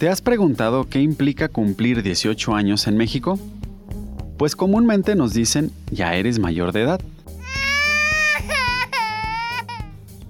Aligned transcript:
¿Te 0.00 0.08
has 0.08 0.22
preguntado 0.22 0.88
qué 0.88 1.02
implica 1.02 1.48
cumplir 1.48 2.02
18 2.02 2.54
años 2.54 2.86
en 2.86 2.96
México? 2.96 3.38
Pues 4.38 4.56
comúnmente 4.56 5.14
nos 5.14 5.34
dicen, 5.34 5.72
ya 5.90 6.14
eres 6.14 6.38
mayor 6.38 6.72
de 6.72 6.80
edad. 6.80 7.00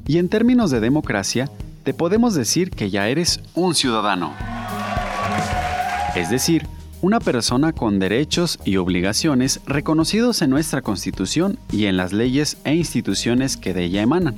Y 0.09 0.19
en 0.19 0.29
términos 0.29 0.73
de 0.73 0.81
democracia, 0.81 1.49
te 1.85 1.95
podemos 1.95 2.35
decir 2.35 2.73
que 2.73 2.91
ya 2.91 3.07
eres 3.07 3.43
un 3.55 3.77
ciudadano. 3.77 4.35
Es 6.17 6.31
decir, 6.31 6.67
una 7.01 7.21
persona 7.21 7.73
con 7.73 8.01
derechos 8.01 8.59
y 8.65 8.77
obligaciones 8.77 9.61
reconocidos 9.67 10.43
en 10.43 10.51
nuestra 10.51 10.83
Constitución 10.83 11.61
y 11.71 11.85
en 11.85 11.97
las 11.97 12.13
leyes 12.13 12.57
e 12.65 12.75
instituciones 12.75 13.57
que 13.57 13.73
de 13.73 13.85
ella 13.85 14.03
emanan. 14.03 14.35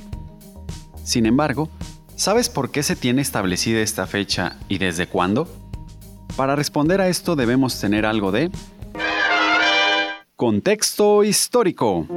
Sin 1.03 1.25
embargo, 1.25 1.69
¿sabes 2.15 2.49
por 2.49 2.71
qué 2.71 2.83
se 2.83 2.95
tiene 2.95 3.21
establecida 3.21 3.79
esta 3.81 4.07
fecha 4.07 4.57
y 4.67 4.77
desde 4.77 5.07
cuándo? 5.07 5.47
Para 6.35 6.55
responder 6.55 7.01
a 7.01 7.09
esto 7.09 7.35
debemos 7.35 7.79
tener 7.79 8.05
algo 8.05 8.31
de 8.31 8.49
contexto 10.35 11.23
histórico. 11.23 12.07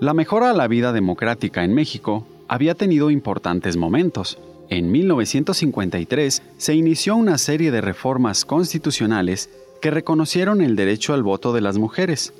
La 0.00 0.12
mejora 0.12 0.50
a 0.50 0.54
la 0.54 0.66
vida 0.68 0.92
democrática 0.92 1.64
en 1.64 1.74
México 1.74 2.26
había 2.48 2.74
tenido 2.74 3.10
importantes 3.10 3.76
momentos. 3.76 4.38
En 4.68 4.90
1953 4.90 6.42
se 6.56 6.74
inició 6.74 7.16
una 7.16 7.38
serie 7.38 7.70
de 7.70 7.80
reformas 7.80 8.44
constitucionales 8.44 9.50
que 9.80 9.90
reconocieron 9.90 10.62
el 10.62 10.76
derecho 10.76 11.14
al 11.14 11.22
voto 11.22 11.52
de 11.52 11.60
las 11.60 11.78
mujeres, 11.78 12.32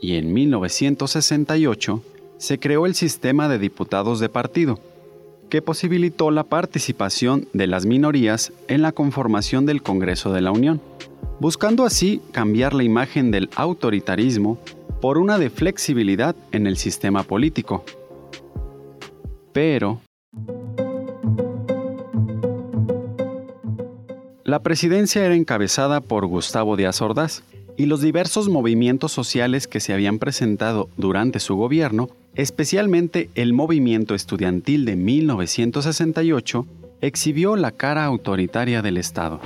y 0.00 0.16
en 0.16 0.32
1968 0.32 2.02
se 2.42 2.58
creó 2.58 2.86
el 2.86 2.96
sistema 2.96 3.48
de 3.48 3.60
diputados 3.60 4.18
de 4.18 4.28
partido, 4.28 4.80
que 5.48 5.62
posibilitó 5.62 6.32
la 6.32 6.42
participación 6.42 7.46
de 7.52 7.68
las 7.68 7.86
minorías 7.86 8.52
en 8.66 8.82
la 8.82 8.90
conformación 8.90 9.64
del 9.64 9.80
Congreso 9.80 10.32
de 10.32 10.40
la 10.40 10.50
Unión, 10.50 10.80
buscando 11.38 11.84
así 11.84 12.20
cambiar 12.32 12.74
la 12.74 12.82
imagen 12.82 13.30
del 13.30 13.48
autoritarismo 13.54 14.58
por 15.00 15.18
una 15.18 15.38
de 15.38 15.50
flexibilidad 15.50 16.34
en 16.50 16.66
el 16.66 16.76
sistema 16.78 17.22
político. 17.22 17.84
Pero... 19.52 20.00
La 24.42 24.64
presidencia 24.64 25.24
era 25.24 25.36
encabezada 25.36 26.00
por 26.00 26.26
Gustavo 26.26 26.76
Díaz 26.76 27.00
Ordaz 27.02 27.44
y 27.76 27.86
los 27.86 28.00
diversos 28.00 28.48
movimientos 28.48 29.12
sociales 29.12 29.66
que 29.66 29.80
se 29.80 29.92
habían 29.92 30.18
presentado 30.18 30.88
durante 30.96 31.40
su 31.40 31.56
gobierno, 31.56 32.08
especialmente 32.34 33.30
el 33.34 33.52
movimiento 33.52 34.14
estudiantil 34.14 34.84
de 34.84 34.96
1968, 34.96 36.66
exhibió 37.00 37.56
la 37.56 37.72
cara 37.72 38.04
autoritaria 38.04 38.82
del 38.82 38.96
Estado. 38.96 39.40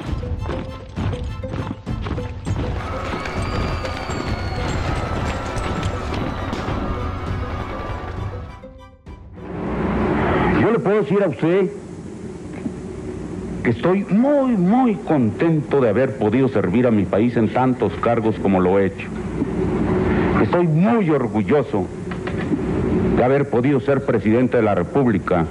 puedo 10.86 11.02
decir 11.02 11.22
a 11.24 11.28
usted 11.28 11.70
que 13.66 13.72
estoy 13.72 14.04
muy, 14.04 14.56
muy 14.56 14.94
contento 14.94 15.80
de 15.80 15.88
haber 15.88 16.18
podido 16.18 16.48
servir 16.48 16.86
a 16.86 16.92
mi 16.92 17.04
país 17.04 17.36
en 17.36 17.52
tantos 17.52 17.92
cargos 17.94 18.36
como 18.38 18.60
lo 18.60 18.78
he 18.78 18.86
hecho. 18.86 19.08
Estoy 20.40 20.68
muy 20.68 21.10
orgulloso 21.10 21.88
de 23.16 23.24
haber 23.24 23.50
podido 23.50 23.80
ser 23.80 24.06
presidente 24.06 24.58
de 24.58 24.62
la 24.62 24.76
República 24.76 25.46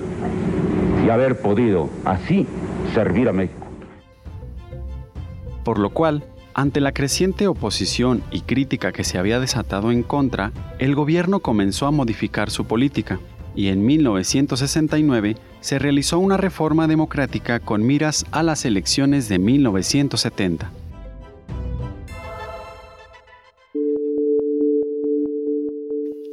y 1.05 1.09
haber 1.09 1.41
podido 1.41 1.89
así 2.05 2.47
servir 2.93 3.27
a 3.27 3.33
México. 3.33 3.67
Por 5.65 5.77
lo 5.77 5.89
cual, 5.89 6.23
ante 6.53 6.79
la 6.79 6.93
creciente 6.93 7.49
oposición 7.49 8.23
y 8.31 8.43
crítica 8.43 8.93
que 8.93 9.03
se 9.03 9.17
había 9.17 9.41
desatado 9.41 9.91
en 9.91 10.03
contra, 10.03 10.53
el 10.79 10.95
gobierno 10.95 11.41
comenzó 11.41 11.85
a 11.85 11.91
modificar 11.91 12.49
su 12.49 12.63
política 12.63 13.19
y 13.55 13.69
en 13.69 13.85
1969 13.85 15.37
se 15.61 15.79
realizó 15.79 16.19
una 16.19 16.37
reforma 16.37 16.87
democrática 16.87 17.59
con 17.59 17.85
miras 17.85 18.25
a 18.31 18.43
las 18.43 18.65
elecciones 18.65 19.29
de 19.29 19.39
1970. 19.39 20.71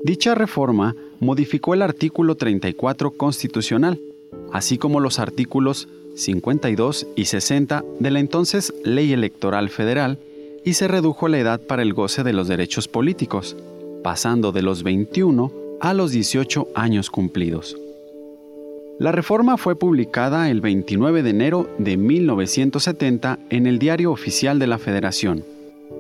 Dicha 0.05 0.35
reforma 0.35 0.97
modificó 1.21 1.75
el 1.75 1.83
artículo 1.83 2.35
34 2.35 3.13
constitucional, 3.13 4.01
así 4.53 4.77
como 4.77 4.99
los 4.99 5.21
artículos 5.21 5.89
52 6.17 7.07
y 7.15 7.27
60 7.27 7.85
de 8.01 8.11
la 8.11 8.19
entonces 8.19 8.75
Ley 8.85 9.13
Electoral 9.13 9.69
Federal 9.71 10.19
y 10.65 10.75
se 10.75 10.89
redujo 10.89 11.29
la 11.29 11.39
edad 11.39 11.61
para 11.67 11.83
el 11.83 11.95
goce 11.95 12.25
de 12.25 12.33
los 12.33 12.49
derechos 12.49 12.89
políticos, 12.89 13.57
pasando 14.03 14.51
de 14.51 14.63
los 14.63 14.83
21 14.83 15.62
a 15.83 15.95
los 15.95 16.13
18 16.13 16.69
años 16.77 17.11
cumplidos. 17.11 17.77
La 19.01 19.11
reforma 19.11 19.57
fue 19.57 19.75
publicada 19.75 20.49
el 20.49 20.61
29 20.61 21.25
de 21.25 21.31
enero 21.31 21.69
de 21.79 21.97
1970 21.97 23.41
en 23.51 23.67
el 23.67 23.81
Diario 23.81 24.13
Oficial 24.13 24.61
de 24.61 24.69
la 24.69 24.79
Federación. 24.79 25.45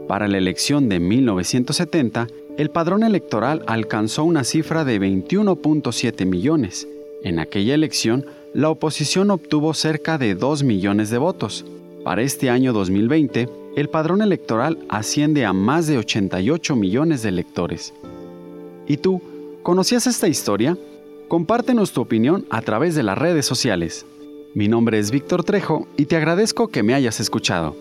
Para 0.06 0.28
la 0.28 0.38
elección 0.38 0.88
de 0.88 1.00
1970, 1.00 2.28
el 2.58 2.70
padrón 2.70 3.02
electoral 3.02 3.64
alcanzó 3.66 4.22
una 4.22 4.44
cifra 4.44 4.84
de 4.84 5.00
21.7 5.00 6.26
millones. 6.26 6.86
En 7.24 7.40
aquella 7.40 7.74
elección, 7.74 8.24
la 8.54 8.70
oposición 8.70 9.32
obtuvo 9.32 9.74
cerca 9.74 10.16
de 10.16 10.36
2 10.36 10.62
millones 10.62 11.10
de 11.10 11.18
votos. 11.18 11.64
Para 12.04 12.22
este 12.22 12.50
año 12.50 12.72
2020, 12.72 13.48
el 13.74 13.88
padrón 13.88 14.22
electoral 14.22 14.78
asciende 14.88 15.44
a 15.44 15.52
más 15.52 15.88
de 15.88 15.98
88 15.98 16.76
millones 16.76 17.22
de 17.22 17.30
electores. 17.30 17.92
¿Y 18.86 18.98
tú, 18.98 19.22
¿Conocías 19.62 20.08
esta 20.08 20.26
historia? 20.26 20.76
Compártenos 21.28 21.92
tu 21.92 22.00
opinión 22.00 22.44
a 22.50 22.62
través 22.62 22.96
de 22.96 23.04
las 23.04 23.16
redes 23.16 23.46
sociales. 23.46 24.04
Mi 24.54 24.66
nombre 24.66 24.98
es 24.98 25.12
Víctor 25.12 25.44
Trejo 25.44 25.86
y 25.96 26.06
te 26.06 26.16
agradezco 26.16 26.66
que 26.66 26.82
me 26.82 26.94
hayas 26.94 27.20
escuchado. 27.20 27.76